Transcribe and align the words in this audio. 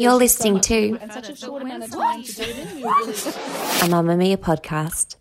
You're 0.00 0.14
listening 0.14 0.60
to 0.60 0.94
a 0.94 0.98
Mamamia 3.90 4.38
podcast. 4.38 5.16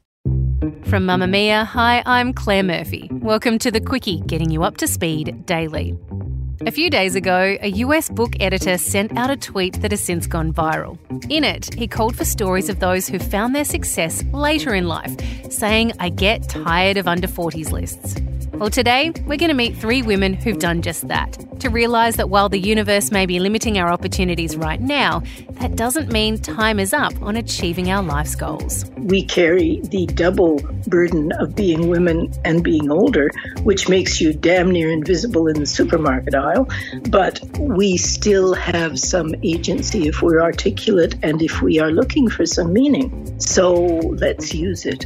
From 0.87 1.05
Mamamia, 1.05 1.65
hi, 1.65 2.01
I'm 2.05 2.31
Claire 2.31 2.63
Murphy. 2.63 3.09
Welcome 3.11 3.59
to 3.59 3.71
the 3.71 3.81
Quicky, 3.81 4.25
getting 4.25 4.49
you 4.51 4.63
up 4.63 4.77
to 4.77 4.87
speed 4.87 5.45
daily. 5.45 5.97
A 6.65 6.71
few 6.71 6.89
days 6.89 7.15
ago, 7.15 7.57
a 7.59 7.71
US 7.83 8.09
book 8.09 8.37
editor 8.39 8.77
sent 8.77 9.17
out 9.17 9.29
a 9.29 9.35
tweet 9.35 9.81
that 9.81 9.91
has 9.91 9.99
since 9.99 10.27
gone 10.27 10.53
viral. 10.53 10.97
In 11.29 11.43
it, 11.43 11.73
he 11.73 11.85
called 11.85 12.15
for 12.15 12.23
stories 12.23 12.69
of 12.69 12.79
those 12.79 13.05
who 13.05 13.19
found 13.19 13.53
their 13.53 13.65
success 13.65 14.23
later 14.31 14.73
in 14.73 14.87
life, 14.87 15.13
saying, 15.51 15.91
I 15.99 16.07
get 16.07 16.47
tired 16.47 16.95
of 16.95 17.05
under 17.05 17.27
40s 17.27 17.73
lists. 17.73 18.15
Well, 18.59 18.69
today 18.69 19.13
we're 19.25 19.37
going 19.37 19.51
to 19.51 19.53
meet 19.53 19.77
three 19.77 20.01
women 20.01 20.33
who've 20.33 20.59
done 20.59 20.81
just 20.81 21.07
that. 21.07 21.37
To 21.61 21.69
realise 21.69 22.17
that 22.17 22.29
while 22.29 22.49
the 22.49 22.59
universe 22.59 23.09
may 23.09 23.25
be 23.25 23.39
limiting 23.39 23.77
our 23.77 23.89
opportunities 23.89 24.57
right 24.57 24.81
now, 24.81 25.23
that 25.61 25.77
doesn't 25.77 26.11
mean 26.11 26.37
time 26.37 26.77
is 26.77 26.91
up 26.91 27.13
on 27.21 27.37
achieving 27.37 27.89
our 27.89 28.03
life's 28.03 28.35
goals. 28.35 28.83
We 28.97 29.23
carry 29.23 29.79
the 29.83 30.07
double 30.07 30.59
burden 30.87 31.31
of 31.39 31.55
being 31.55 31.87
women 31.87 32.33
and 32.43 32.61
being 32.61 32.91
older, 32.91 33.29
which 33.63 33.87
makes 33.87 34.19
you 34.19 34.33
damn 34.33 34.71
near 34.71 34.91
invisible 34.91 35.47
in 35.47 35.57
the 35.57 35.65
supermarket 35.65 36.35
aisle. 36.35 36.67
But 37.09 37.39
we 37.57 37.95
still 37.95 38.53
have 38.55 38.99
some 38.99 39.35
agency 39.41 40.09
if 40.09 40.21
we're 40.21 40.41
articulate 40.41 41.15
and 41.23 41.41
if 41.41 41.61
we 41.61 41.79
are 41.79 41.91
looking 41.91 42.29
for 42.29 42.45
some 42.45 42.73
meaning. 42.73 43.39
So 43.39 43.73
let's 43.73 44.53
use 44.53 44.85
it. 44.85 45.05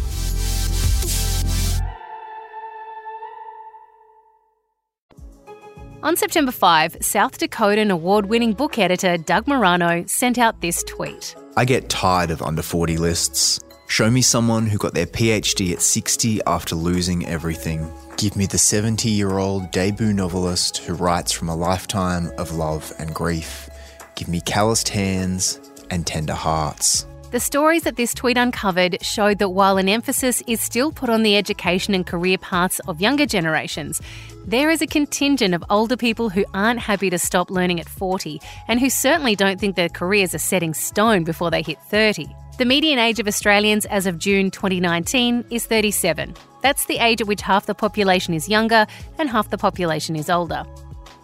On 6.03 6.15
September 6.15 6.51
5, 6.51 6.97
South 7.01 7.37
Dakotan 7.37 7.91
award 7.91 8.25
winning 8.25 8.53
book 8.53 8.79
editor 8.79 9.17
Doug 9.17 9.47
Murano 9.47 10.03
sent 10.07 10.39
out 10.39 10.59
this 10.59 10.81
tweet 10.83 11.35
I 11.55 11.63
get 11.63 11.89
tired 11.89 12.31
of 12.31 12.41
under 12.41 12.63
40 12.63 12.97
lists. 12.97 13.59
Show 13.87 14.09
me 14.09 14.23
someone 14.23 14.65
who 14.65 14.79
got 14.79 14.95
their 14.95 15.05
PhD 15.05 15.73
at 15.73 15.81
60 15.81 16.41
after 16.47 16.75
losing 16.75 17.27
everything. 17.27 17.91
Give 18.17 18.35
me 18.35 18.47
the 18.47 18.57
70 18.57 19.09
year 19.09 19.37
old 19.37 19.69
debut 19.69 20.11
novelist 20.11 20.77
who 20.77 20.93
writes 20.93 21.31
from 21.31 21.49
a 21.49 21.55
lifetime 21.55 22.31
of 22.39 22.55
love 22.55 22.91
and 22.97 23.13
grief. 23.13 23.69
Give 24.15 24.27
me 24.27 24.41
calloused 24.41 24.89
hands 24.89 25.59
and 25.91 26.07
tender 26.07 26.33
hearts. 26.33 27.05
The 27.31 27.39
stories 27.39 27.83
that 27.83 27.95
this 27.95 28.13
tweet 28.13 28.35
uncovered 28.35 28.97
showed 29.01 29.39
that 29.39 29.51
while 29.51 29.77
an 29.77 29.87
emphasis 29.87 30.43
is 30.47 30.59
still 30.59 30.91
put 30.91 31.09
on 31.09 31.23
the 31.23 31.37
education 31.37 31.93
and 31.93 32.05
career 32.05 32.37
paths 32.37 32.81
of 32.89 32.99
younger 32.99 33.25
generations, 33.25 34.01
there 34.45 34.69
is 34.69 34.81
a 34.81 34.87
contingent 34.87 35.53
of 35.53 35.63
older 35.69 35.95
people 35.95 36.27
who 36.27 36.43
aren't 36.53 36.81
happy 36.81 37.09
to 37.09 37.17
stop 37.17 37.49
learning 37.49 37.79
at 37.79 37.87
40 37.87 38.41
and 38.67 38.81
who 38.81 38.89
certainly 38.89 39.37
don't 39.37 39.61
think 39.61 39.77
their 39.77 39.87
careers 39.87 40.35
are 40.35 40.39
set 40.39 40.61
in 40.61 40.73
stone 40.73 41.23
before 41.23 41.49
they 41.49 41.61
hit 41.61 41.81
30. 41.83 42.27
The 42.57 42.65
median 42.65 42.99
age 42.99 43.21
of 43.21 43.29
Australians 43.29 43.85
as 43.85 44.05
of 44.05 44.17
June 44.17 44.51
2019 44.51 45.45
is 45.51 45.65
37. 45.65 46.35
That's 46.61 46.85
the 46.87 46.97
age 46.97 47.21
at 47.21 47.27
which 47.27 47.41
half 47.41 47.65
the 47.65 47.73
population 47.73 48.33
is 48.33 48.49
younger 48.49 48.85
and 49.17 49.29
half 49.29 49.49
the 49.49 49.57
population 49.57 50.17
is 50.17 50.29
older. 50.29 50.65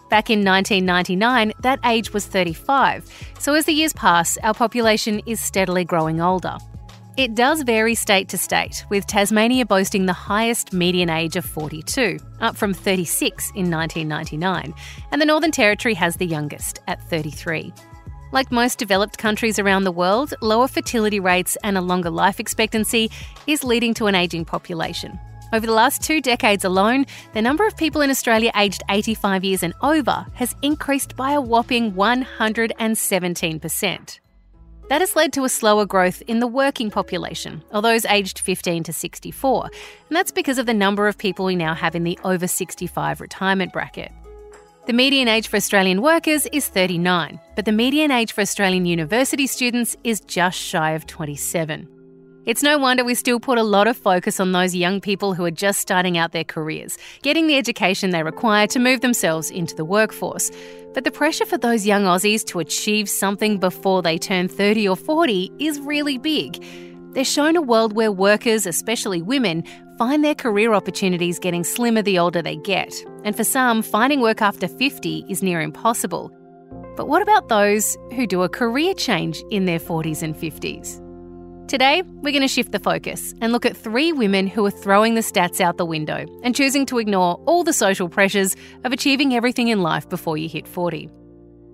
Back 0.08 0.30
in 0.30 0.42
1999, 0.42 1.52
that 1.60 1.80
age 1.84 2.14
was 2.14 2.24
35, 2.24 3.04
so 3.38 3.52
as 3.52 3.66
the 3.66 3.72
years 3.72 3.92
pass, 3.92 4.38
our 4.38 4.54
population 4.54 5.20
is 5.26 5.38
steadily 5.38 5.84
growing 5.84 6.18
older. 6.20 6.56
It 7.18 7.34
does 7.34 7.62
vary 7.62 7.94
state 7.94 8.28
to 8.30 8.38
state, 8.38 8.86
with 8.88 9.06
Tasmania 9.06 9.66
boasting 9.66 10.06
the 10.06 10.14
highest 10.14 10.72
median 10.72 11.10
age 11.10 11.36
of 11.36 11.44
42, 11.44 12.18
up 12.40 12.56
from 12.56 12.72
36 12.72 13.50
in 13.50 13.70
1999, 13.70 14.72
and 15.12 15.20
the 15.20 15.26
Northern 15.26 15.50
Territory 15.50 15.94
has 15.94 16.16
the 16.16 16.26
youngest, 16.26 16.80
at 16.86 17.02
33. 17.10 17.70
Like 18.32 18.50
most 18.50 18.78
developed 18.78 19.18
countries 19.18 19.58
around 19.58 19.84
the 19.84 19.92
world, 19.92 20.32
lower 20.40 20.68
fertility 20.68 21.20
rates 21.20 21.58
and 21.62 21.76
a 21.76 21.82
longer 21.82 22.10
life 22.10 22.40
expectancy 22.40 23.10
is 23.46 23.62
leading 23.62 23.92
to 23.94 24.06
an 24.06 24.14
ageing 24.14 24.46
population. 24.46 25.18
Over 25.52 25.66
the 25.66 25.72
last 25.72 26.02
two 26.02 26.20
decades 26.20 26.64
alone, 26.64 27.06
the 27.32 27.40
number 27.40 27.64
of 27.66 27.76
people 27.76 28.02
in 28.02 28.10
Australia 28.10 28.50
aged 28.54 28.82
85 28.90 29.44
years 29.44 29.62
and 29.62 29.72
over 29.82 30.26
has 30.34 30.54
increased 30.60 31.16
by 31.16 31.32
a 31.32 31.40
whopping 31.40 31.92
117%. 31.92 34.20
That 34.90 35.00
has 35.00 35.16
led 35.16 35.32
to 35.34 35.44
a 35.44 35.48
slower 35.48 35.86
growth 35.86 36.22
in 36.26 36.40
the 36.40 36.46
working 36.46 36.90
population, 36.90 37.62
or 37.72 37.80
those 37.82 38.06
aged 38.06 38.38
15 38.38 38.84
to 38.84 38.92
64, 38.92 39.64
and 39.64 40.16
that's 40.16 40.32
because 40.32 40.58
of 40.58 40.66
the 40.66 40.74
number 40.74 41.08
of 41.08 41.18
people 41.18 41.46
we 41.46 41.56
now 41.56 41.74
have 41.74 41.94
in 41.94 42.04
the 42.04 42.18
over 42.24 42.46
65 42.46 43.20
retirement 43.20 43.72
bracket. 43.72 44.12
The 44.86 44.94
median 44.94 45.28
age 45.28 45.48
for 45.48 45.56
Australian 45.56 46.00
workers 46.00 46.46
is 46.46 46.68
39, 46.68 47.38
but 47.54 47.66
the 47.66 47.72
median 47.72 48.10
age 48.10 48.32
for 48.32 48.40
Australian 48.40 48.86
university 48.86 49.46
students 49.46 49.94
is 50.04 50.20
just 50.20 50.58
shy 50.58 50.92
of 50.92 51.06
27. 51.06 51.97
It's 52.48 52.62
no 52.62 52.78
wonder 52.78 53.04
we 53.04 53.14
still 53.14 53.38
put 53.38 53.58
a 53.58 53.62
lot 53.62 53.88
of 53.88 53.94
focus 53.94 54.40
on 54.40 54.52
those 54.52 54.74
young 54.74 55.02
people 55.02 55.34
who 55.34 55.44
are 55.44 55.50
just 55.50 55.80
starting 55.80 56.16
out 56.16 56.32
their 56.32 56.44
careers, 56.44 56.96
getting 57.20 57.46
the 57.46 57.58
education 57.58 58.08
they 58.08 58.22
require 58.22 58.66
to 58.68 58.78
move 58.78 59.02
themselves 59.02 59.50
into 59.50 59.76
the 59.76 59.84
workforce. 59.84 60.50
But 60.94 61.04
the 61.04 61.10
pressure 61.10 61.44
for 61.44 61.58
those 61.58 61.84
young 61.84 62.04
Aussies 62.04 62.42
to 62.46 62.58
achieve 62.58 63.06
something 63.06 63.58
before 63.58 64.00
they 64.00 64.16
turn 64.16 64.48
30 64.48 64.88
or 64.88 64.96
40 64.96 65.52
is 65.58 65.78
really 65.80 66.16
big. 66.16 66.64
They're 67.12 67.22
shown 67.22 67.54
a 67.54 67.60
world 67.60 67.92
where 67.92 68.10
workers, 68.10 68.64
especially 68.64 69.20
women, 69.20 69.62
find 69.98 70.24
their 70.24 70.34
career 70.34 70.72
opportunities 70.72 71.38
getting 71.38 71.64
slimmer 71.64 72.00
the 72.00 72.18
older 72.18 72.40
they 72.40 72.56
get. 72.56 72.94
And 73.24 73.36
for 73.36 73.44
some, 73.44 73.82
finding 73.82 74.22
work 74.22 74.40
after 74.40 74.68
50 74.68 75.26
is 75.28 75.42
near 75.42 75.60
impossible. 75.60 76.32
But 76.96 77.08
what 77.08 77.20
about 77.20 77.50
those 77.50 77.94
who 78.14 78.26
do 78.26 78.40
a 78.40 78.48
career 78.48 78.94
change 78.94 79.42
in 79.50 79.66
their 79.66 79.78
40s 79.78 80.22
and 80.22 80.34
50s? 80.34 81.04
Today, 81.68 82.00
we're 82.00 82.32
going 82.32 82.40
to 82.40 82.48
shift 82.48 82.72
the 82.72 82.78
focus 82.78 83.34
and 83.42 83.52
look 83.52 83.66
at 83.66 83.76
three 83.76 84.10
women 84.10 84.46
who 84.46 84.64
are 84.64 84.70
throwing 84.70 85.14
the 85.14 85.20
stats 85.20 85.60
out 85.60 85.76
the 85.76 85.84
window 85.84 86.24
and 86.42 86.56
choosing 86.56 86.86
to 86.86 86.96
ignore 86.96 87.34
all 87.44 87.62
the 87.62 87.74
social 87.74 88.08
pressures 88.08 88.56
of 88.84 88.92
achieving 88.92 89.34
everything 89.34 89.68
in 89.68 89.82
life 89.82 90.08
before 90.08 90.38
you 90.38 90.48
hit 90.48 90.66
40. 90.66 91.10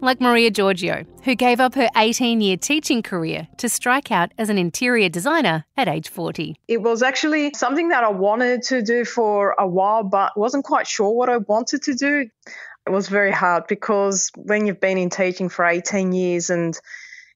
Like 0.01 0.21
Maria 0.21 0.51
Georgiou, 0.51 1.07
who 1.23 1.37
gave 1.37 1.61
up 1.61 1.77
her 1.77 1.89
18 1.97 2.41
year 2.41 2.57
teaching 2.57 3.03
career 3.03 3.47
to 3.59 3.69
strike 3.69 4.11
out 4.11 4.33
as 4.37 4.49
an 4.49 4.59
interior 4.59 5.09
designer 5.09 5.65
at 5.77 5.87
age 5.87 6.09
40. 6.09 6.57
It 6.67 6.83
was 6.83 7.05
actually 7.05 7.53
something 7.55 7.91
that 7.91 8.03
I 8.03 8.11
wanted 8.11 8.63
to 8.63 8.83
do 8.83 9.05
for 9.05 9.55
a 9.61 9.67
while, 9.67 10.03
but 10.03 10.37
wasn't 10.37 10.65
quite 10.65 10.89
sure 10.89 11.11
what 11.11 11.29
I 11.29 11.37
wanted 11.37 11.85
to 11.85 11.95
do. 11.95 12.29
It 12.85 12.91
was 12.91 13.09
very 13.09 13.31
hard 13.31 13.69
because 13.69 14.33
when 14.35 14.67
you've 14.67 14.81
been 14.81 14.99
in 14.99 15.09
teaching 15.09 15.49
for 15.49 15.65
18 15.65 16.13
years 16.13 16.51
and 16.51 16.77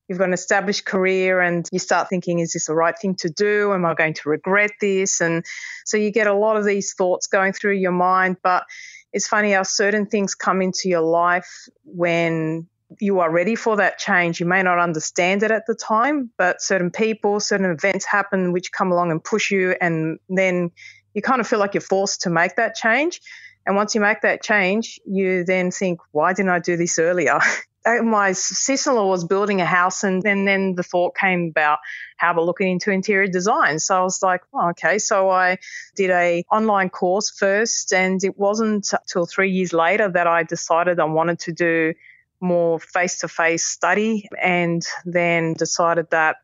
you've 0.08 0.18
got 0.18 0.28
an 0.28 0.32
established 0.32 0.84
career 0.84 1.40
and 1.40 1.68
you 1.70 1.78
start 1.78 2.08
thinking, 2.08 2.38
is 2.38 2.52
this 2.52 2.66
the 2.66 2.74
right 2.74 2.98
thing 2.98 3.14
to 3.16 3.28
do? 3.28 3.72
Am 3.72 3.84
I 3.84 3.94
going 3.94 4.14
to 4.14 4.28
regret 4.28 4.72
this? 4.80 5.20
And 5.20 5.44
so 5.84 5.96
you 5.96 6.10
get 6.10 6.26
a 6.26 6.34
lot 6.34 6.56
of 6.56 6.64
these 6.64 6.94
thoughts 6.94 7.26
going 7.26 7.52
through 7.52 7.74
your 7.74 7.92
mind. 7.92 8.38
But 8.42 8.64
it's 9.12 9.28
funny 9.28 9.52
how 9.52 9.62
certain 9.62 10.06
things 10.06 10.34
come 10.34 10.62
into 10.62 10.88
your 10.88 11.02
life 11.02 11.68
when 11.84 12.66
you 13.00 13.20
are 13.20 13.30
ready 13.30 13.54
for 13.54 13.76
that 13.76 13.98
change. 13.98 14.40
You 14.40 14.46
may 14.46 14.62
not 14.62 14.78
understand 14.78 15.42
it 15.42 15.50
at 15.50 15.66
the 15.66 15.74
time, 15.74 16.30
but 16.38 16.62
certain 16.62 16.90
people, 16.90 17.38
certain 17.40 17.70
events 17.70 18.06
happen 18.06 18.52
which 18.52 18.72
come 18.72 18.90
along 18.90 19.10
and 19.10 19.22
push 19.22 19.50
you, 19.50 19.74
and 19.80 20.18
then 20.28 20.70
you 21.14 21.22
kind 21.22 21.40
of 21.40 21.46
feel 21.46 21.58
like 21.58 21.74
you're 21.74 21.80
forced 21.80 22.22
to 22.22 22.30
make 22.30 22.56
that 22.56 22.74
change. 22.74 23.20
And 23.66 23.76
once 23.76 23.94
you 23.94 24.00
make 24.00 24.22
that 24.22 24.42
change, 24.42 24.98
you 25.04 25.44
then 25.44 25.70
think, 25.70 26.00
why 26.12 26.32
didn't 26.32 26.50
I 26.50 26.58
do 26.58 26.76
this 26.76 26.98
earlier? 26.98 27.38
Uh, 27.86 28.02
my 28.02 28.32
sister-in-law 28.32 29.06
was 29.06 29.24
building 29.24 29.60
a 29.60 29.64
house 29.64 30.02
and 30.04 30.22
then, 30.22 30.44
then 30.44 30.74
the 30.74 30.82
thought 30.82 31.16
came 31.16 31.48
about 31.50 31.78
how 32.16 32.32
about 32.32 32.44
looking 32.44 32.72
into 32.72 32.90
interior 32.90 33.28
design. 33.28 33.78
So 33.78 33.96
i 33.96 34.02
was 34.02 34.22
like 34.22 34.42
oh, 34.52 34.70
okay. 34.70 34.98
So 34.98 35.30
i 35.30 35.58
did 35.94 36.10
a 36.10 36.44
online 36.50 36.90
course 36.90 37.30
first 37.30 37.92
and 37.92 38.22
it 38.22 38.36
wasn't 38.36 38.92
until 38.92 39.26
three 39.26 39.50
years 39.52 39.72
later 39.72 40.10
that 40.10 40.26
i 40.26 40.42
decided 40.42 41.00
i 41.00 41.04
wanted 41.04 41.38
to 41.40 41.52
do 41.52 41.94
more 42.40 42.78
face-to-face 42.78 43.64
study 43.64 44.28
and 44.40 44.86
then 45.04 45.54
decided 45.54 46.08
that 46.10 46.36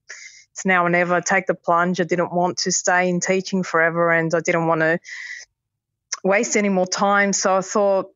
it's 0.53 0.65
now 0.65 0.87
or 0.87 0.89
never 0.89 1.21
take 1.21 1.47
the 1.47 1.55
plunge. 1.55 2.01
I 2.01 2.05
didn't 2.05 2.33
want 2.33 2.59
to 2.59 2.73
stay 2.73 3.09
in 3.09 3.21
teaching 3.21 3.65
forever 3.65 4.11
and 4.13 4.33
i 4.35 4.41
didn't 4.41 4.67
want 4.67 4.81
to 4.83 5.01
waste 6.23 6.57
any 6.57 6.69
more 6.69 6.87
time. 6.87 7.33
So 7.33 7.57
i 7.57 7.61
thought 7.61 8.11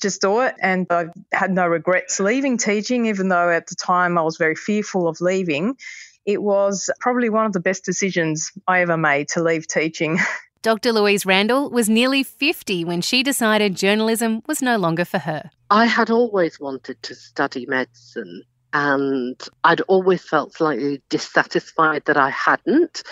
just 0.00 0.20
do 0.20 0.40
it. 0.40 0.54
And 0.60 0.86
I 0.90 1.06
had 1.32 1.50
no 1.50 1.66
regrets 1.66 2.20
leaving 2.20 2.58
teaching, 2.58 3.06
even 3.06 3.28
though 3.28 3.50
at 3.50 3.66
the 3.66 3.74
time 3.74 4.18
I 4.18 4.22
was 4.22 4.36
very 4.36 4.54
fearful 4.54 5.08
of 5.08 5.20
leaving. 5.20 5.76
It 6.24 6.42
was 6.42 6.88
probably 7.00 7.28
one 7.28 7.46
of 7.46 7.52
the 7.52 7.60
best 7.60 7.84
decisions 7.84 8.52
I 8.68 8.82
ever 8.82 8.96
made 8.96 9.28
to 9.30 9.42
leave 9.42 9.66
teaching. 9.66 10.18
Dr. 10.62 10.92
Louise 10.92 11.26
Randall 11.26 11.70
was 11.70 11.88
nearly 11.88 12.22
50 12.22 12.84
when 12.84 13.00
she 13.00 13.24
decided 13.24 13.74
journalism 13.74 14.42
was 14.46 14.62
no 14.62 14.76
longer 14.76 15.04
for 15.04 15.18
her. 15.18 15.50
I 15.70 15.86
had 15.86 16.08
always 16.08 16.60
wanted 16.60 17.02
to 17.02 17.16
study 17.16 17.66
medicine 17.66 18.44
and 18.72 19.40
I'd 19.64 19.80
always 19.82 20.22
felt 20.22 20.54
slightly 20.54 21.02
dissatisfied 21.08 22.04
that 22.06 22.16
I 22.16 22.30
hadn't. 22.30 23.02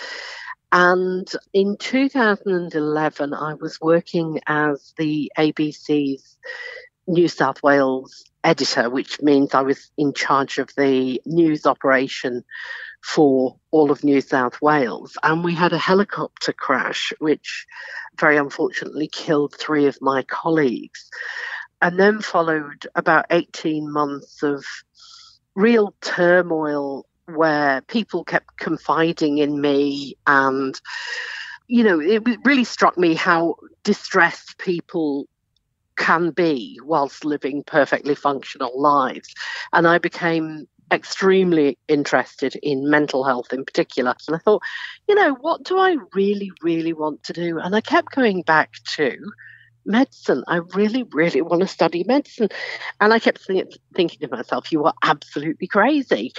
And 0.71 1.29
in 1.53 1.75
2011, 1.77 3.33
I 3.33 3.53
was 3.55 3.79
working 3.81 4.39
as 4.47 4.93
the 4.97 5.31
ABC's 5.37 6.37
New 7.07 7.27
South 7.27 7.61
Wales 7.61 8.23
editor, 8.43 8.89
which 8.89 9.21
means 9.21 9.53
I 9.53 9.61
was 9.61 9.91
in 9.97 10.13
charge 10.13 10.59
of 10.59 10.69
the 10.77 11.21
news 11.25 11.65
operation 11.65 12.43
for 13.03 13.57
all 13.71 13.91
of 13.91 14.03
New 14.03 14.21
South 14.21 14.61
Wales. 14.61 15.17
And 15.23 15.43
we 15.43 15.53
had 15.53 15.73
a 15.73 15.77
helicopter 15.77 16.53
crash, 16.53 17.11
which 17.19 17.65
very 18.17 18.37
unfortunately 18.37 19.09
killed 19.11 19.55
three 19.57 19.87
of 19.87 19.97
my 20.01 20.23
colleagues. 20.23 21.09
And 21.81 21.99
then 21.99 22.21
followed 22.21 22.87
about 22.95 23.25
18 23.29 23.91
months 23.91 24.43
of 24.43 24.63
real 25.55 25.93
turmoil 26.01 27.05
where 27.25 27.81
people 27.81 28.23
kept 28.23 28.57
confiding 28.57 29.37
in 29.37 29.61
me 29.61 30.15
and 30.27 30.79
you 31.67 31.83
know 31.83 31.99
it 31.99 32.23
really 32.43 32.63
struck 32.63 32.97
me 32.97 33.13
how 33.13 33.55
distressed 33.83 34.57
people 34.57 35.27
can 35.97 36.31
be 36.31 36.79
whilst 36.83 37.23
living 37.25 37.63
perfectly 37.63 38.15
functional 38.15 38.79
lives. 38.79 39.33
And 39.73 39.87
i 39.87 39.97
became 39.97 40.67
extremely 40.91 41.77
interested 41.87 42.55
in 42.61 42.89
mental 42.89 43.23
health 43.23 43.53
in 43.53 43.63
particular. 43.63 44.13
And 44.27 44.35
i 44.35 44.39
thought 44.39 44.61
you 45.07 45.15
know 45.15 45.35
what 45.35 45.63
do 45.63 45.77
i 45.77 45.95
really 46.13 46.51
really 46.61 46.93
want 46.93 47.23
to 47.23 47.33
do? 47.33 47.59
And 47.59 47.75
i 47.75 47.81
kept 47.81 48.11
going 48.11 48.41
back 48.41 48.71
to 48.95 49.15
medicine. 49.85 50.43
I 50.47 50.57
really, 50.75 51.03
really 51.03 51.41
want 51.41 51.61
to 51.61 51.67
study 51.67 52.03
medicine. 52.03 52.49
And 52.99 53.13
I 53.13 53.19
kept 53.19 53.45
think, 53.45 53.71
thinking 53.95 54.19
to 54.19 54.35
myself, 54.35 54.71
you 54.71 54.83
are 54.85 54.93
absolutely 55.03 55.67
crazy. 55.67 56.33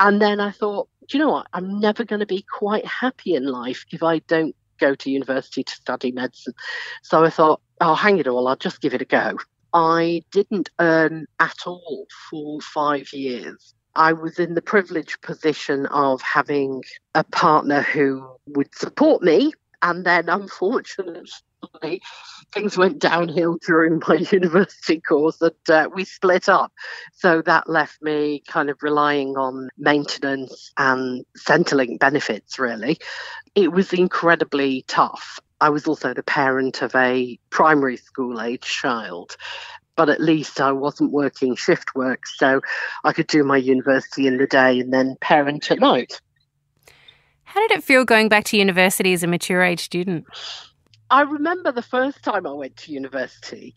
And 0.00 0.20
then 0.20 0.40
I 0.40 0.50
thought, 0.50 0.88
do 1.08 1.18
you 1.18 1.24
know 1.24 1.30
what? 1.30 1.46
I'm 1.52 1.80
never 1.80 2.04
going 2.04 2.20
to 2.20 2.26
be 2.26 2.44
quite 2.58 2.86
happy 2.86 3.34
in 3.34 3.46
life 3.46 3.84
if 3.90 4.02
I 4.02 4.18
don't 4.20 4.54
go 4.78 4.94
to 4.94 5.10
university 5.10 5.64
to 5.64 5.72
study 5.72 6.12
medicine. 6.12 6.54
So 7.02 7.24
I 7.24 7.30
thought, 7.30 7.60
oh, 7.80 7.94
hang 7.94 8.18
it 8.18 8.26
all, 8.26 8.48
I'll 8.48 8.56
just 8.56 8.80
give 8.80 8.94
it 8.94 9.02
a 9.02 9.06
go. 9.06 9.36
I 9.72 10.22
didn't 10.30 10.70
earn 10.78 11.26
at 11.40 11.56
all 11.66 12.06
for 12.30 12.60
five 12.60 13.12
years. 13.12 13.74
I 13.96 14.12
was 14.12 14.38
in 14.38 14.54
the 14.54 14.62
privileged 14.62 15.20
position 15.22 15.86
of 15.86 16.20
having 16.22 16.82
a 17.14 17.24
partner 17.24 17.82
who 17.82 18.28
would 18.46 18.74
support 18.74 19.22
me. 19.22 19.52
And 19.82 20.04
then, 20.04 20.28
unfortunately, 20.28 21.30
things 22.52 22.76
went 22.76 22.98
downhill 22.98 23.58
during 23.66 24.00
my 24.06 24.16
university 24.32 25.00
course 25.00 25.40
and 25.40 25.52
uh, 25.68 25.88
we 25.94 26.04
split 26.04 26.48
up. 26.48 26.72
So 27.12 27.42
that 27.42 27.68
left 27.68 28.00
me 28.02 28.42
kind 28.46 28.70
of 28.70 28.82
relying 28.82 29.36
on 29.36 29.68
maintenance 29.78 30.72
and 30.76 31.24
Centrelink 31.38 31.98
benefits, 31.98 32.58
really. 32.58 32.98
It 33.54 33.72
was 33.72 33.92
incredibly 33.92 34.84
tough. 34.86 35.40
I 35.60 35.70
was 35.70 35.86
also 35.86 36.12
the 36.12 36.22
parent 36.22 36.82
of 36.82 36.94
a 36.94 37.38
primary 37.50 37.96
school 37.96 38.40
age 38.40 38.62
child 38.62 39.36
but 39.96 40.08
at 40.08 40.20
least 40.20 40.60
I 40.60 40.72
wasn't 40.72 41.12
working 41.12 41.54
shift 41.54 41.94
work, 41.94 42.26
so 42.26 42.60
I 43.04 43.12
could 43.12 43.26
do 43.26 43.44
my 43.44 43.56
university 43.56 44.26
in 44.26 44.38
the 44.38 44.46
day 44.46 44.80
and 44.80 44.92
then 44.92 45.16
parent 45.20 45.70
at 45.70 45.78
night. 45.78 46.20
How 47.44 47.60
did 47.60 47.78
it 47.78 47.84
feel 47.84 48.04
going 48.04 48.28
back 48.28 48.44
to 48.46 48.56
university 48.56 49.12
as 49.12 49.22
a 49.22 49.28
mature 49.28 49.62
age 49.62 49.80
student? 49.80 50.26
I 51.10 51.22
remember 51.22 51.70
the 51.70 51.82
first 51.82 52.22
time 52.22 52.46
I 52.46 52.52
went 52.52 52.76
to 52.78 52.92
university, 52.92 53.74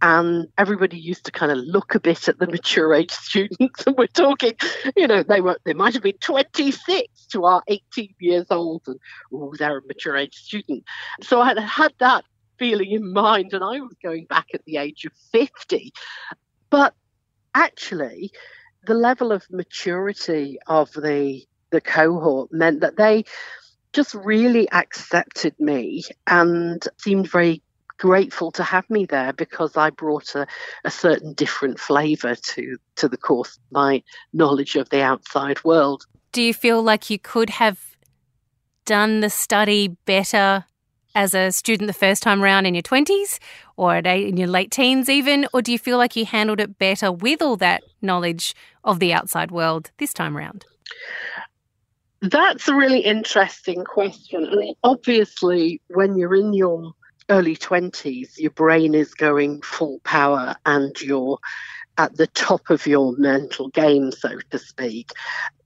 and 0.00 0.48
everybody 0.56 0.98
used 0.98 1.24
to 1.26 1.30
kind 1.30 1.52
of 1.52 1.58
look 1.58 1.94
a 1.94 2.00
bit 2.00 2.28
at 2.28 2.38
the 2.38 2.46
mature 2.46 2.94
age 2.94 3.10
students, 3.10 3.82
and 3.86 3.96
we're 3.96 4.06
talking, 4.06 4.54
you 4.96 5.06
know, 5.06 5.22
they 5.22 5.40
were 5.40 5.58
they 5.64 5.74
might 5.74 5.94
have 5.94 6.02
been 6.02 6.18
26 6.20 7.26
to 7.26 7.44
our 7.44 7.62
18 7.68 8.14
years 8.18 8.46
old, 8.50 8.82
and 8.86 8.98
oh, 9.32 9.52
they're 9.58 9.78
a 9.78 9.86
mature 9.86 10.16
age 10.16 10.34
student. 10.34 10.84
So 11.22 11.40
I 11.40 11.48
had 11.48 11.58
had 11.58 11.92
that 11.98 12.24
feeling 12.58 12.90
in 12.92 13.12
mind, 13.12 13.52
and 13.52 13.62
I 13.62 13.80
was 13.80 13.94
going 14.02 14.24
back 14.26 14.46
at 14.54 14.64
the 14.64 14.78
age 14.78 15.04
of 15.04 15.12
50, 15.32 15.92
but 16.70 16.94
actually, 17.54 18.32
the 18.86 18.94
level 18.94 19.32
of 19.32 19.44
maturity 19.50 20.58
of 20.66 20.90
the 20.92 21.42
the 21.70 21.80
cohort 21.80 22.52
meant 22.52 22.80
that 22.80 22.96
they 22.96 23.24
just 23.92 24.14
really 24.14 24.70
accepted 24.70 25.54
me 25.58 26.04
and 26.26 26.86
seemed 26.98 27.30
very 27.30 27.62
grateful 27.98 28.50
to 28.52 28.62
have 28.62 28.88
me 28.88 29.04
there 29.04 29.32
because 29.32 29.76
I 29.76 29.90
brought 29.90 30.34
a, 30.34 30.46
a 30.84 30.90
certain 30.90 31.34
different 31.34 31.78
flavour 31.78 32.34
to, 32.34 32.78
to 32.96 33.08
the 33.08 33.18
course, 33.18 33.58
my 33.70 34.02
knowledge 34.32 34.76
of 34.76 34.88
the 34.88 35.02
outside 35.02 35.62
world. 35.64 36.06
Do 36.32 36.42
you 36.42 36.54
feel 36.54 36.82
like 36.82 37.10
you 37.10 37.18
could 37.18 37.50
have 37.50 37.78
done 38.86 39.20
the 39.20 39.30
study 39.30 39.96
better 40.06 40.64
as 41.14 41.34
a 41.34 41.50
student 41.50 41.88
the 41.88 41.92
first 41.92 42.22
time 42.22 42.42
around 42.42 42.66
in 42.66 42.74
your 42.74 42.82
20s 42.82 43.38
or 43.76 43.96
in 43.96 44.36
your 44.36 44.48
late 44.48 44.70
teens, 44.70 45.08
even? 45.08 45.46
Or 45.52 45.60
do 45.60 45.72
you 45.72 45.78
feel 45.78 45.98
like 45.98 46.16
you 46.16 46.24
handled 46.24 46.60
it 46.60 46.78
better 46.78 47.12
with 47.12 47.42
all 47.42 47.56
that 47.56 47.82
knowledge 48.00 48.54
of 48.84 48.98
the 48.98 49.12
outside 49.12 49.50
world 49.50 49.90
this 49.98 50.14
time 50.14 50.36
around? 50.36 50.64
That's 52.22 52.68
a 52.68 52.74
really 52.74 53.00
interesting 53.00 53.84
question. 53.84 54.46
I 54.50 54.54
mean, 54.54 54.74
obviously, 54.84 55.80
when 55.88 56.16
you're 56.16 56.34
in 56.34 56.52
your 56.52 56.92
early 57.30 57.56
20s, 57.56 58.38
your 58.38 58.50
brain 58.50 58.94
is 58.94 59.14
going 59.14 59.62
full 59.62 60.00
power 60.00 60.56
and 60.66 61.00
you're 61.00 61.38
at 61.96 62.16
the 62.16 62.26
top 62.28 62.70
of 62.70 62.86
your 62.86 63.14
mental 63.16 63.68
game, 63.68 64.12
so 64.12 64.38
to 64.50 64.58
speak. 64.58 65.12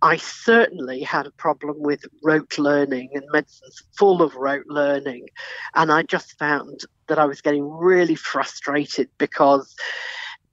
I 0.03 0.17
certainly 0.17 1.03
had 1.03 1.27
a 1.27 1.33
problem 1.33 1.77
with 1.79 2.05
rote 2.23 2.59
learning, 2.59 3.11
and 3.15 3.25
medicine's 3.33 3.83
full 3.97 4.23
of 4.23 4.35
rote 4.35 4.67
learning. 4.67 5.29
And 5.75 5.91
I 5.91 6.03
just 6.03 6.39
found 6.39 6.81
that 7.09 7.19
I 7.19 7.25
was 7.25 7.41
getting 7.41 7.69
really 7.69 8.15
frustrated 8.15 9.09
because 9.19 9.75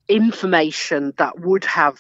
information 0.08 1.14
that 1.18 1.40
would 1.40 1.64
have 1.66 2.00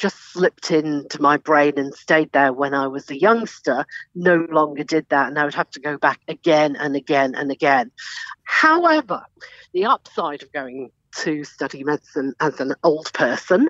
just 0.00 0.32
slipped 0.32 0.70
into 0.70 1.20
my 1.20 1.36
brain 1.36 1.74
and 1.76 1.94
stayed 1.94 2.32
there 2.32 2.52
when 2.52 2.72
I 2.72 2.86
was 2.86 3.10
a 3.10 3.20
youngster 3.20 3.84
no 4.14 4.46
longer 4.50 4.82
did 4.82 5.06
that. 5.10 5.28
And 5.28 5.38
I 5.38 5.44
would 5.44 5.54
have 5.54 5.70
to 5.72 5.80
go 5.80 5.98
back 5.98 6.20
again 6.26 6.74
and 6.76 6.96
again 6.96 7.34
and 7.34 7.50
again. 7.50 7.90
However, 8.44 9.22
the 9.74 9.84
upside 9.84 10.42
of 10.42 10.52
going 10.52 10.90
to 11.16 11.44
study 11.44 11.84
medicine 11.84 12.32
as 12.40 12.60
an 12.60 12.74
old 12.82 13.12
person 13.12 13.68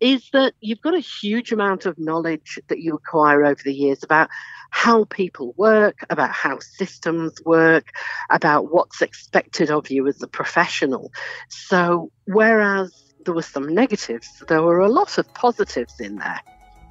is 0.00 0.28
that 0.32 0.54
you've 0.60 0.80
got 0.80 0.94
a 0.94 1.00
huge 1.00 1.50
amount 1.50 1.86
of 1.86 1.98
knowledge 1.98 2.58
that 2.68 2.80
you 2.80 2.94
acquire 2.94 3.44
over 3.44 3.60
the 3.64 3.74
years 3.74 4.02
about 4.02 4.28
how 4.70 5.04
people 5.04 5.54
work, 5.56 5.98
about 6.10 6.30
how 6.30 6.58
systems 6.60 7.32
work, 7.44 7.88
about 8.30 8.70
what's 8.72 9.02
expected 9.02 9.70
of 9.70 9.90
you 9.90 10.06
as 10.06 10.22
a 10.22 10.28
professional. 10.28 11.10
So, 11.48 12.10
whereas 12.26 13.13
there 13.24 13.34
were 13.34 13.42
some 13.42 13.74
negatives, 13.74 14.42
there 14.48 14.62
were 14.62 14.80
a 14.80 14.88
lot 14.88 15.18
of 15.18 15.32
positives 15.34 16.00
in 16.00 16.16
there. 16.16 16.40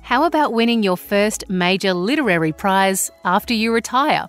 How 0.01 0.25
about 0.25 0.53
winning 0.53 0.83
your 0.83 0.97
first 0.97 1.45
major 1.49 1.93
literary 1.93 2.51
prize 2.51 3.09
after 3.23 3.53
you 3.53 3.73
retire? 3.73 4.27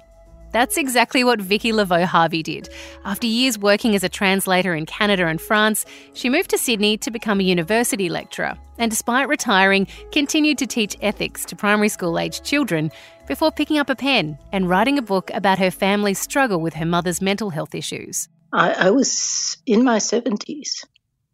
That's 0.54 0.76
exactly 0.76 1.24
what 1.24 1.40
Vicki 1.40 1.72
Laveau-Harvie 1.72 2.44
did. 2.44 2.68
After 3.04 3.26
years 3.26 3.58
working 3.58 3.96
as 3.96 4.04
a 4.04 4.08
translator 4.08 4.72
in 4.72 4.86
Canada 4.86 5.26
and 5.26 5.40
France, 5.40 5.84
she 6.12 6.30
moved 6.30 6.50
to 6.50 6.58
Sydney 6.58 6.96
to 6.98 7.10
become 7.10 7.40
a 7.40 7.42
university 7.42 8.08
lecturer, 8.08 8.54
and 8.78 8.88
despite 8.88 9.26
retiring, 9.26 9.88
continued 10.12 10.58
to 10.58 10.66
teach 10.68 10.96
ethics 11.02 11.44
to 11.46 11.56
primary 11.56 11.88
school 11.88 12.20
aged 12.20 12.44
children 12.44 12.92
before 13.26 13.50
picking 13.50 13.78
up 13.78 13.90
a 13.90 13.96
pen 13.96 14.38
and 14.52 14.68
writing 14.68 14.96
a 14.96 15.02
book 15.02 15.28
about 15.34 15.58
her 15.58 15.72
family's 15.72 16.20
struggle 16.20 16.60
with 16.60 16.74
her 16.74 16.86
mother's 16.86 17.20
mental 17.20 17.50
health 17.50 17.74
issues. 17.74 18.28
I, 18.52 18.74
I 18.74 18.90
was 18.90 19.56
in 19.66 19.82
my 19.82 19.96
70s. 19.98 20.84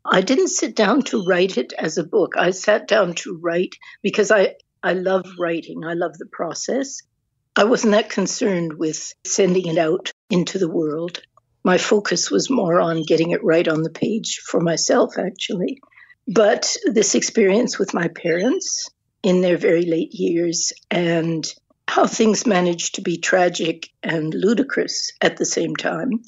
I 0.04 0.22
didn't 0.22 0.48
sit 0.48 0.74
down 0.74 1.02
to 1.04 1.24
write 1.24 1.58
it 1.58 1.72
as 1.72 1.98
a 1.98 2.04
book. 2.04 2.34
I 2.36 2.50
sat 2.50 2.88
down 2.88 3.14
to 3.16 3.38
write 3.40 3.76
because 4.02 4.30
I, 4.30 4.54
I 4.82 4.94
love 4.94 5.26
writing, 5.38 5.84
I 5.84 5.94
love 5.94 6.16
the 6.18 6.26
process. 6.26 7.02
I 7.56 7.64
wasn't 7.64 7.92
that 7.92 8.10
concerned 8.10 8.74
with 8.74 9.12
sending 9.24 9.66
it 9.66 9.78
out 9.78 10.12
into 10.30 10.58
the 10.58 10.70
world. 10.70 11.20
My 11.62 11.76
focus 11.76 12.30
was 12.30 12.48
more 12.48 12.80
on 12.80 13.02
getting 13.02 13.32
it 13.32 13.44
right 13.44 13.66
on 13.68 13.82
the 13.82 13.90
page 13.90 14.40
for 14.46 14.60
myself, 14.60 15.18
actually. 15.18 15.78
But 16.26 16.76
this 16.86 17.14
experience 17.14 17.78
with 17.78 17.92
my 17.92 18.08
parents 18.08 18.88
in 19.22 19.42
their 19.42 19.58
very 19.58 19.84
late 19.84 20.14
years 20.14 20.72
and 20.90 21.46
how 21.86 22.06
things 22.06 22.46
managed 22.46 22.94
to 22.94 23.02
be 23.02 23.18
tragic 23.18 23.90
and 24.02 24.32
ludicrous 24.32 25.12
at 25.20 25.36
the 25.36 25.44
same 25.44 25.76
time, 25.76 26.22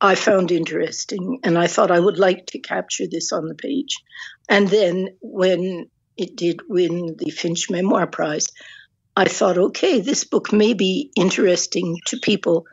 I 0.00 0.14
found 0.14 0.50
interesting. 0.50 1.40
And 1.44 1.58
I 1.58 1.66
thought 1.66 1.90
I 1.90 2.00
would 2.00 2.18
like 2.18 2.46
to 2.46 2.58
capture 2.58 3.06
this 3.10 3.32
on 3.32 3.46
the 3.48 3.54
page. 3.54 3.96
And 4.48 4.68
then 4.68 5.16
when 5.20 5.90
it 6.16 6.36
did 6.36 6.60
win 6.68 7.16
the 7.18 7.30
Finch 7.30 7.70
Memoir 7.70 8.06
Prize, 8.06 8.48
I 9.16 9.24
thought, 9.24 9.58
okay, 9.58 10.00
this 10.00 10.24
book 10.24 10.52
may 10.52 10.72
be 10.72 11.10
interesting 11.16 11.98
to 12.06 12.18
people 12.18 12.66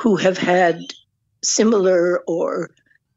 who 0.00 0.16
have 0.16 0.38
had 0.38 0.80
similar 1.42 2.22
or 2.26 2.70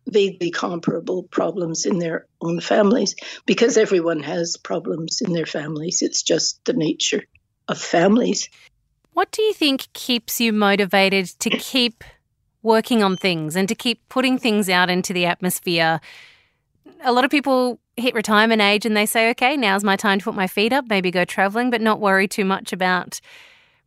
vaguely 0.08 0.52
comparable 0.52 1.24
problems 1.24 1.86
in 1.86 2.00
their 2.00 2.28
own 2.42 2.62
families 2.62 3.16
because 3.46 3.78
everyone 3.78 4.22
has 4.22 4.58
problems 4.58 5.22
in 5.22 5.34
their 5.34 5.46
families. 5.46 6.02
It's 6.02 6.24
just 6.24 6.64
the 6.66 6.74
nature 6.74 7.24
of 7.68 7.78
families. 7.78 8.50
What 9.14 9.32
do 9.32 9.42
you 9.42 9.54
think 9.54 9.92
keeps 9.94 10.40
you 10.40 10.54
motivated 10.54 11.26
to 11.40 11.50
keep 11.50 12.04
working 12.68 13.02
on 13.02 13.18
things 13.18 13.56
and 13.56 13.68
to 13.68 13.74
keep 13.74 14.08
putting 14.10 14.38
things 14.38 14.70
out 14.70 14.90
into 14.90 15.14
the 15.14 15.26
atmosphere? 15.26 16.00
A 17.04 17.12
lot 17.12 17.26
of 17.26 17.32
people 17.32 17.80
hit 17.96 18.14
retirement 18.14 18.62
age 18.62 18.86
and 18.86 18.96
they 18.96 19.06
say, 19.06 19.30
okay, 19.32 19.58
now's 19.58 19.84
my 19.84 19.96
time 19.96 20.20
to 20.20 20.26
put 20.26 20.36
my 20.36 20.48
feet 20.48 20.72
up, 20.72 20.86
maybe 20.88 21.10
go 21.10 21.26
traveling, 21.26 21.72
but 21.72 21.82
not 21.82 22.00
worry 22.00 22.28
too 22.28 22.46
much 22.46 22.72
about 22.72 23.20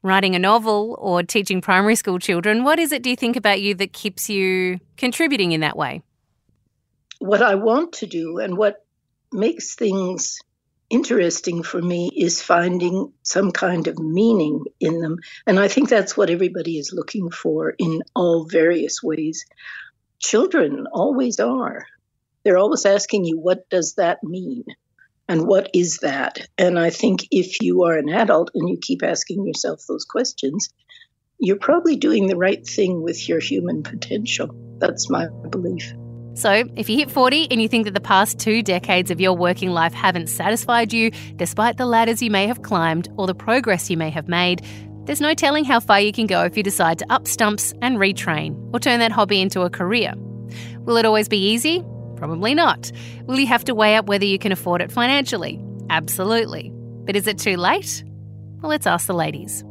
writing 0.02 0.34
a 0.34 0.38
novel 0.38 0.96
or 0.98 1.22
teaching 1.22 1.60
primary 1.60 1.94
school 1.94 2.18
children. 2.18 2.64
What 2.64 2.78
is 2.78 2.90
it, 2.90 3.02
do 3.02 3.10
you 3.10 3.16
think, 3.16 3.36
about 3.36 3.60
you 3.60 3.74
that 3.74 3.92
keeps 3.92 4.30
you 4.30 4.80
contributing 4.96 5.52
in 5.52 5.60
that 5.60 5.76
way? 5.76 6.02
What 7.18 7.42
I 7.42 7.54
want 7.54 7.92
to 7.94 8.06
do 8.06 8.38
and 8.38 8.56
what 8.56 8.84
makes 9.30 9.74
things 9.74 10.38
interesting 10.90 11.62
for 11.62 11.80
me 11.80 12.10
is 12.14 12.42
finding 12.42 13.12
some 13.22 13.52
kind 13.52 13.86
of 13.86 13.98
meaning 13.98 14.64
in 14.80 15.00
them. 15.00 15.18
And 15.46 15.58
I 15.58 15.68
think 15.68 15.88
that's 15.88 16.16
what 16.16 16.30
everybody 16.30 16.78
is 16.78 16.92
looking 16.92 17.30
for 17.30 17.70
in 17.78 18.02
all 18.14 18.44
various 18.44 19.02
ways. 19.02 19.46
Children 20.18 20.86
always 20.92 21.40
are. 21.40 21.86
They're 22.44 22.58
always 22.58 22.84
asking 22.84 23.24
you, 23.24 23.38
what 23.38 23.68
does 23.70 23.94
that 23.94 24.22
mean? 24.22 24.64
And 25.28 25.46
what 25.46 25.70
is 25.74 25.98
that? 25.98 26.38
And 26.58 26.78
I 26.78 26.90
think 26.90 27.28
if 27.30 27.62
you 27.62 27.84
are 27.84 27.96
an 27.96 28.08
adult 28.08 28.50
and 28.54 28.68
you 28.68 28.78
keep 28.82 29.04
asking 29.04 29.46
yourself 29.46 29.82
those 29.86 30.04
questions, 30.04 30.70
you're 31.38 31.56
probably 31.56 31.96
doing 31.96 32.26
the 32.26 32.36
right 32.36 32.66
thing 32.66 33.00
with 33.00 33.28
your 33.28 33.40
human 33.40 33.82
potential. 33.82 34.50
That's 34.78 35.08
my 35.08 35.28
belief. 35.48 35.94
So, 36.34 36.64
if 36.76 36.88
you 36.88 36.96
hit 36.96 37.10
40 37.10 37.48
and 37.50 37.60
you 37.60 37.68
think 37.68 37.84
that 37.84 37.94
the 37.94 38.00
past 38.00 38.38
two 38.38 38.62
decades 38.62 39.10
of 39.10 39.20
your 39.20 39.36
working 39.36 39.70
life 39.70 39.92
haven't 39.92 40.28
satisfied 40.28 40.92
you, 40.92 41.10
despite 41.36 41.76
the 41.76 41.86
ladders 41.86 42.22
you 42.22 42.30
may 42.30 42.46
have 42.46 42.62
climbed 42.62 43.08
or 43.16 43.26
the 43.26 43.34
progress 43.34 43.90
you 43.90 43.96
may 43.96 44.10
have 44.10 44.28
made, 44.28 44.64
there's 45.04 45.20
no 45.20 45.34
telling 45.34 45.64
how 45.64 45.80
far 45.80 46.00
you 46.00 46.12
can 46.12 46.26
go 46.26 46.44
if 46.44 46.56
you 46.56 46.62
decide 46.62 46.98
to 47.00 47.12
up 47.12 47.26
stumps 47.26 47.74
and 47.82 47.98
retrain 47.98 48.56
or 48.72 48.78
turn 48.78 49.00
that 49.00 49.10
hobby 49.12 49.40
into 49.40 49.62
a 49.62 49.70
career. 49.70 50.12
Will 50.80 50.96
it 50.96 51.04
always 51.04 51.28
be 51.28 51.50
easy? 51.50 51.84
Probably 52.16 52.54
not. 52.54 52.92
Will 53.26 53.38
you 53.38 53.46
have 53.46 53.64
to 53.64 53.74
weigh 53.74 53.96
up 53.96 54.06
whether 54.06 54.24
you 54.24 54.38
can 54.38 54.52
afford 54.52 54.82
it 54.82 54.92
financially? 54.92 55.60
Absolutely. 55.88 56.70
But 57.04 57.16
is 57.16 57.26
it 57.26 57.38
too 57.38 57.56
late? 57.56 58.04
Well, 58.60 58.70
let's 58.70 58.86
ask 58.86 59.06
the 59.06 59.14
ladies. 59.14 59.64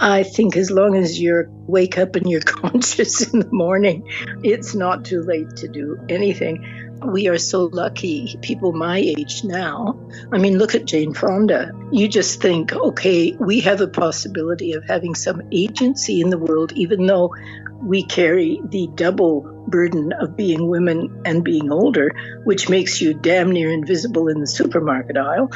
I 0.00 0.22
think 0.22 0.56
as 0.56 0.70
long 0.70 0.94
as 0.94 1.20
you 1.20 1.44
wake 1.66 1.98
up 1.98 2.14
and 2.14 2.30
you're 2.30 2.40
conscious 2.44 3.32
in 3.32 3.40
the 3.40 3.52
morning, 3.52 4.08
it's 4.42 4.74
not 4.74 5.04
too 5.04 5.22
late 5.22 5.56
to 5.56 5.68
do 5.68 5.98
anything. 6.08 6.64
We 7.04 7.28
are 7.28 7.38
so 7.38 7.64
lucky, 7.64 8.36
people 8.42 8.72
my 8.72 8.98
age 8.98 9.44
now. 9.44 9.98
I 10.32 10.38
mean, 10.38 10.58
look 10.58 10.74
at 10.74 10.84
Jane 10.84 11.14
Fonda. 11.14 11.70
You 11.92 12.08
just 12.08 12.40
think, 12.40 12.72
okay, 12.72 13.36
we 13.38 13.60
have 13.60 13.80
a 13.80 13.88
possibility 13.88 14.72
of 14.72 14.84
having 14.84 15.14
some 15.14 15.42
agency 15.52 16.20
in 16.20 16.30
the 16.30 16.38
world, 16.38 16.72
even 16.72 17.06
though 17.06 17.34
we 17.80 18.04
carry 18.04 18.60
the 18.64 18.88
double 18.96 19.42
burden 19.68 20.12
of 20.12 20.36
being 20.36 20.68
women 20.68 21.22
and 21.24 21.44
being 21.44 21.70
older, 21.70 22.10
which 22.44 22.68
makes 22.68 23.00
you 23.00 23.14
damn 23.14 23.52
near 23.52 23.70
invisible 23.70 24.28
in 24.28 24.40
the 24.40 24.46
supermarket 24.46 25.16
aisle. 25.16 25.50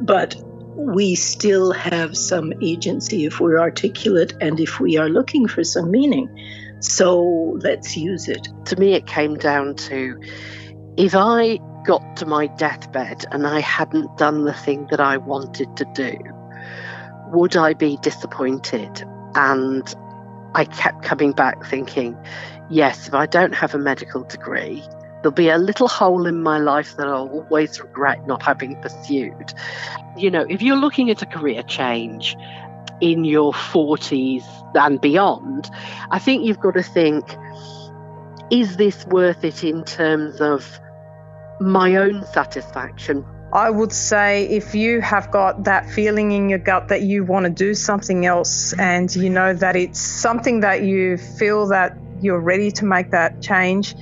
But 0.00 0.34
we 0.76 1.14
still 1.14 1.72
have 1.72 2.16
some 2.16 2.52
agency 2.62 3.24
if 3.24 3.40
we're 3.40 3.58
articulate 3.58 4.34
and 4.40 4.60
if 4.60 4.78
we 4.78 4.98
are 4.98 5.08
looking 5.08 5.48
for 5.48 5.64
some 5.64 5.90
meaning. 5.90 6.28
So 6.80 7.58
let's 7.62 7.96
use 7.96 8.28
it. 8.28 8.46
To 8.66 8.76
me, 8.76 8.92
it 8.92 9.06
came 9.06 9.36
down 9.36 9.74
to 9.76 10.20
if 10.98 11.14
I 11.14 11.58
got 11.86 12.16
to 12.16 12.26
my 12.26 12.48
deathbed 12.48 13.24
and 13.30 13.46
I 13.46 13.60
hadn't 13.60 14.18
done 14.18 14.44
the 14.44 14.52
thing 14.52 14.86
that 14.90 15.00
I 15.00 15.16
wanted 15.16 15.74
to 15.78 15.86
do, 15.94 16.18
would 17.28 17.56
I 17.56 17.72
be 17.72 17.96
disappointed? 18.02 19.02
And 19.34 19.94
I 20.54 20.64
kept 20.64 21.02
coming 21.02 21.32
back 21.32 21.64
thinking, 21.64 22.16
yes, 22.68 23.08
if 23.08 23.14
I 23.14 23.26
don't 23.26 23.54
have 23.54 23.74
a 23.74 23.78
medical 23.78 24.24
degree, 24.24 24.82
there'll 25.26 25.34
be 25.34 25.48
a 25.48 25.58
little 25.58 25.88
hole 25.88 26.24
in 26.28 26.40
my 26.40 26.56
life 26.56 26.96
that 26.96 27.08
I'll 27.08 27.28
always 27.28 27.80
regret 27.80 28.24
not 28.28 28.44
having 28.44 28.80
pursued. 28.80 29.52
You 30.16 30.30
know, 30.30 30.46
if 30.48 30.62
you're 30.62 30.76
looking 30.76 31.10
at 31.10 31.20
a 31.20 31.26
career 31.26 31.64
change 31.64 32.36
in 33.00 33.24
your 33.24 33.52
40s 33.52 34.44
and 34.76 35.00
beyond, 35.00 35.68
I 36.12 36.20
think 36.20 36.44
you've 36.44 36.60
got 36.60 36.74
to 36.74 36.82
think 36.84 37.24
is 38.52 38.76
this 38.76 39.04
worth 39.06 39.42
it 39.42 39.64
in 39.64 39.82
terms 39.82 40.40
of 40.40 40.78
my 41.60 41.96
own 41.96 42.24
satisfaction? 42.26 43.26
I 43.52 43.68
would 43.70 43.92
say 43.92 44.46
if 44.46 44.76
you 44.76 45.00
have 45.00 45.32
got 45.32 45.64
that 45.64 45.90
feeling 45.90 46.30
in 46.30 46.48
your 46.48 46.60
gut 46.60 46.86
that 46.86 47.02
you 47.02 47.24
want 47.24 47.46
to 47.46 47.50
do 47.50 47.74
something 47.74 48.26
else 48.26 48.72
and 48.74 49.12
you 49.16 49.28
know 49.28 49.54
that 49.54 49.74
it's 49.74 49.98
something 49.98 50.60
that 50.60 50.84
you 50.84 51.16
feel 51.16 51.66
that 51.66 51.98
you're 52.20 52.38
ready 52.38 52.70
to 52.72 52.84
make 52.84 53.10
that 53.10 53.42
change, 53.42 53.96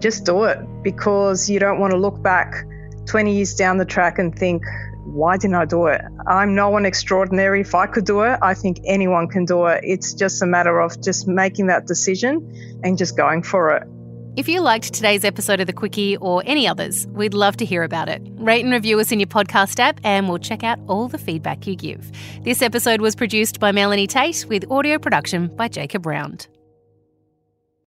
just 0.00 0.24
do 0.24 0.44
it 0.44 0.58
because 0.82 1.48
you 1.48 1.58
don't 1.58 1.78
want 1.80 1.92
to 1.92 1.98
look 1.98 2.22
back 2.22 2.64
20 3.06 3.34
years 3.34 3.54
down 3.54 3.78
the 3.78 3.84
track 3.84 4.18
and 4.18 4.36
think, 4.38 4.62
why 5.04 5.36
didn't 5.36 5.56
I 5.56 5.64
do 5.64 5.86
it? 5.86 6.02
I'm 6.26 6.54
no 6.54 6.68
one 6.68 6.84
extraordinary. 6.84 7.62
If 7.62 7.74
I 7.74 7.86
could 7.86 8.04
do 8.04 8.20
it, 8.22 8.38
I 8.42 8.54
think 8.54 8.78
anyone 8.84 9.28
can 9.28 9.44
do 9.44 9.66
it. 9.66 9.80
It's 9.82 10.12
just 10.12 10.42
a 10.42 10.46
matter 10.46 10.78
of 10.80 11.00
just 11.00 11.26
making 11.26 11.66
that 11.68 11.86
decision 11.86 12.80
and 12.84 12.98
just 12.98 13.16
going 13.16 13.42
for 13.42 13.70
it. 13.74 13.88
If 14.36 14.48
you 14.48 14.60
liked 14.60 14.94
today's 14.94 15.24
episode 15.24 15.58
of 15.58 15.66
The 15.66 15.72
Quicky 15.72 16.16
or 16.20 16.44
any 16.46 16.68
others, 16.68 17.08
we'd 17.08 17.34
love 17.34 17.56
to 17.56 17.64
hear 17.64 17.82
about 17.82 18.08
it. 18.08 18.22
Rate 18.36 18.62
and 18.62 18.72
review 18.72 19.00
us 19.00 19.10
in 19.10 19.18
your 19.18 19.26
podcast 19.26 19.80
app, 19.80 19.98
and 20.04 20.28
we'll 20.28 20.38
check 20.38 20.62
out 20.62 20.78
all 20.86 21.08
the 21.08 21.18
feedback 21.18 21.66
you 21.66 21.74
give. 21.74 22.12
This 22.44 22.62
episode 22.62 23.00
was 23.00 23.16
produced 23.16 23.58
by 23.58 23.72
Melanie 23.72 24.06
Tait 24.06 24.46
with 24.48 24.70
audio 24.70 24.96
production 24.96 25.48
by 25.48 25.66
Jacob 25.66 26.06
Round. 26.06 26.46